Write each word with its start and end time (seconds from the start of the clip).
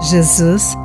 Jesus, 0.00 0.76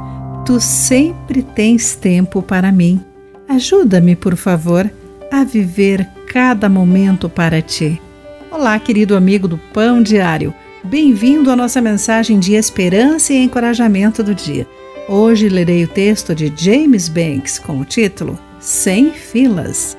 tu 0.43 0.59
sempre 0.59 1.43
tens 1.43 1.95
tempo 1.95 2.41
para 2.41 2.71
mim. 2.71 2.99
Ajuda-me, 3.47 4.15
por 4.15 4.35
favor, 4.35 4.89
a 5.31 5.43
viver 5.43 6.07
cada 6.27 6.67
momento 6.67 7.29
para 7.29 7.61
ti. 7.61 8.01
Olá, 8.49 8.79
querido 8.79 9.15
amigo 9.15 9.47
do 9.47 9.57
Pão 9.57 10.01
Diário. 10.01 10.53
Bem-vindo 10.83 11.51
à 11.51 11.55
nossa 11.55 11.79
mensagem 11.79 12.39
de 12.39 12.55
esperança 12.55 13.33
e 13.33 13.43
encorajamento 13.43 14.23
do 14.23 14.33
dia. 14.33 14.67
Hoje 15.07 15.47
lerei 15.47 15.83
o 15.83 15.87
texto 15.87 16.33
de 16.33 16.51
James 16.55 17.07
Banks 17.07 17.59
com 17.59 17.79
o 17.79 17.85
título 17.85 18.37
Sem 18.59 19.11
Filas. 19.11 19.95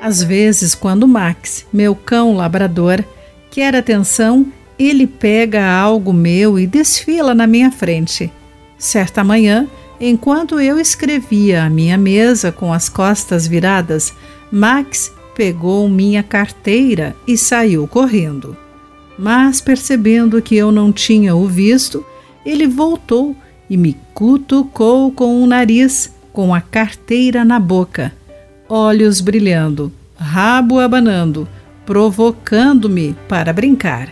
Às 0.00 0.22
vezes, 0.22 0.74
quando 0.74 1.08
Max, 1.08 1.66
meu 1.72 1.96
cão 1.96 2.36
labrador, 2.36 3.02
quer 3.50 3.74
atenção, 3.74 4.46
ele 4.78 5.06
pega 5.06 5.66
algo 5.66 6.12
meu 6.12 6.58
e 6.58 6.66
desfila 6.66 7.34
na 7.34 7.46
minha 7.46 7.70
frente. 7.70 8.30
Certa 8.78 9.24
manhã, 9.24 9.66
enquanto 10.00 10.60
eu 10.60 10.78
escrevia 10.78 11.64
à 11.64 11.70
minha 11.70 11.96
mesa 11.96 12.52
com 12.52 12.72
as 12.72 12.88
costas 12.88 13.46
viradas, 13.46 14.12
Max 14.50 15.12
pegou 15.34 15.88
minha 15.88 16.22
carteira 16.22 17.14
e 17.26 17.36
saiu 17.36 17.86
correndo. 17.86 18.56
Mas 19.18 19.60
percebendo 19.60 20.42
que 20.42 20.56
eu 20.56 20.70
não 20.70 20.92
tinha 20.92 21.34
o 21.34 21.46
visto, 21.46 22.04
ele 22.44 22.66
voltou 22.66 23.34
e 23.68 23.76
me 23.76 23.96
cutucou 24.12 25.10
com 25.10 25.42
o 25.42 25.46
nariz, 25.46 26.12
com 26.32 26.54
a 26.54 26.60
carteira 26.60 27.44
na 27.44 27.58
boca, 27.58 28.12
olhos 28.68 29.20
brilhando, 29.20 29.90
rabo 30.16 30.78
abanando, 30.78 31.48
provocando-me 31.84 33.16
para 33.26 33.52
brincar. 33.52 34.10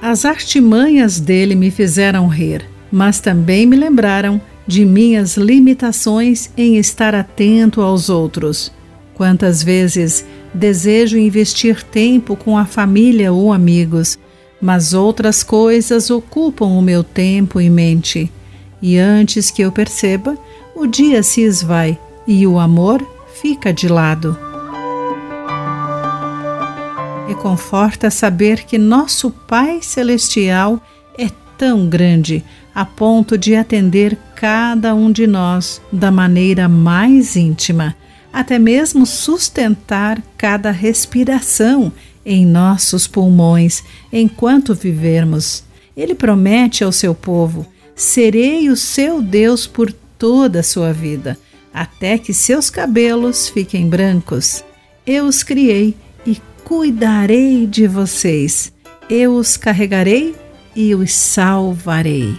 As 0.00 0.24
artimanhas 0.24 1.18
dele 1.18 1.54
me 1.54 1.70
fizeram 1.70 2.28
rir, 2.28 2.64
mas 2.90 3.20
também 3.20 3.66
me 3.66 3.76
lembraram 3.76 4.40
de 4.66 4.84
minhas 4.84 5.36
limitações 5.36 6.50
em 6.56 6.76
estar 6.76 7.14
atento 7.14 7.80
aos 7.80 8.08
outros. 8.08 8.72
Quantas 9.14 9.62
vezes 9.62 10.24
desejo 10.54 11.18
investir 11.18 11.82
tempo 11.82 12.36
com 12.36 12.56
a 12.56 12.64
família 12.64 13.32
ou 13.32 13.52
amigos, 13.52 14.18
mas 14.60 14.94
outras 14.94 15.42
coisas 15.42 16.10
ocupam 16.10 16.66
o 16.66 16.82
meu 16.82 17.02
tempo 17.02 17.60
e 17.60 17.68
mente. 17.68 18.30
E 18.80 18.98
antes 18.98 19.50
que 19.50 19.62
eu 19.62 19.72
perceba, 19.72 20.38
o 20.76 20.86
dia 20.86 21.22
se 21.22 21.40
esvai 21.40 21.98
e 22.26 22.46
o 22.46 22.58
amor 22.58 23.04
fica 23.40 23.72
de 23.72 23.88
lado. 23.88 24.47
Reconforta 27.28 28.10
saber 28.10 28.64
que 28.64 28.78
nosso 28.78 29.30
Pai 29.30 29.80
Celestial 29.82 30.82
é 31.18 31.28
tão 31.58 31.86
grande 31.86 32.42
a 32.74 32.86
ponto 32.86 33.36
de 33.36 33.54
atender 33.54 34.16
cada 34.34 34.94
um 34.94 35.12
de 35.12 35.26
nós 35.26 35.78
da 35.92 36.10
maneira 36.10 36.70
mais 36.70 37.36
íntima, 37.36 37.94
até 38.32 38.58
mesmo 38.58 39.04
sustentar 39.04 40.22
cada 40.38 40.70
respiração 40.70 41.92
em 42.24 42.46
nossos 42.46 43.06
pulmões 43.06 43.84
enquanto 44.10 44.74
vivermos. 44.74 45.64
Ele 45.94 46.14
promete 46.14 46.82
ao 46.82 46.90
seu 46.90 47.14
povo: 47.14 47.66
serei 47.94 48.70
o 48.70 48.76
seu 48.76 49.20
Deus 49.20 49.66
por 49.66 49.92
toda 50.18 50.60
a 50.60 50.62
sua 50.62 50.94
vida, 50.94 51.38
até 51.74 52.16
que 52.16 52.32
seus 52.32 52.70
cabelos 52.70 53.50
fiquem 53.50 53.86
brancos. 53.86 54.64
Eu 55.06 55.26
os 55.26 55.42
criei 55.42 55.94
cuidarei 56.68 57.66
de 57.66 57.86
vocês, 57.86 58.70
eu 59.08 59.36
os 59.36 59.56
carregarei 59.56 60.36
e 60.76 60.94
os 60.94 61.14
salvarei. 61.14 62.38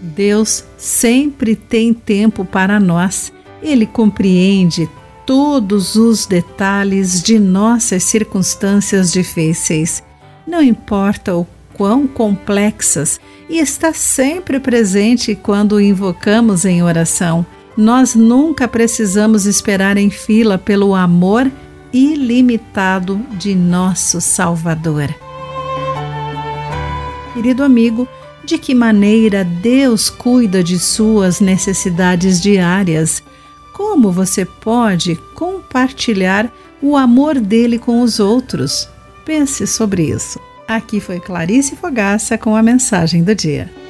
Deus 0.00 0.62
sempre 0.78 1.56
tem 1.56 1.92
tempo 1.92 2.44
para 2.44 2.78
nós, 2.78 3.32
Ele 3.60 3.84
compreende 3.84 4.88
todos 5.26 5.96
os 5.96 6.24
detalhes 6.24 7.20
de 7.20 7.40
nossas 7.40 8.04
circunstâncias 8.04 9.12
difíceis. 9.12 10.04
Não 10.46 10.62
importa 10.62 11.34
o 11.34 11.44
quão 11.74 12.06
complexas, 12.06 13.20
e 13.50 13.58
está 13.58 13.92
sempre 13.92 14.60
presente 14.60 15.34
quando 15.34 15.80
invocamos 15.80 16.64
em 16.64 16.80
oração. 16.80 17.44
Nós 17.76 18.14
nunca 18.14 18.68
precisamos 18.68 19.46
esperar 19.46 19.96
em 19.96 20.10
fila 20.10 20.58
pelo 20.58 20.94
amor 20.94 21.50
ilimitado 21.92 23.20
de 23.32 23.54
nosso 23.54 24.20
Salvador. 24.20 25.14
Querido 27.34 27.62
amigo, 27.62 28.08
de 28.44 28.58
que 28.58 28.74
maneira 28.74 29.44
Deus 29.44 30.10
cuida 30.10 30.62
de 30.62 30.78
suas 30.78 31.40
necessidades 31.40 32.40
diárias? 32.40 33.22
Como 33.72 34.10
você 34.10 34.44
pode 34.44 35.16
compartilhar 35.34 36.52
o 36.80 36.96
amor 36.96 37.40
dele 37.40 37.78
com 37.78 38.02
os 38.02 38.20
outros? 38.20 38.88
Pense 39.24 39.66
sobre 39.66 40.04
isso. 40.10 40.40
Aqui 40.66 41.00
foi 41.00 41.20
Clarice 41.20 41.76
Fogaça 41.76 42.36
com 42.36 42.56
a 42.56 42.62
mensagem 42.62 43.22
do 43.22 43.34
dia. 43.34 43.81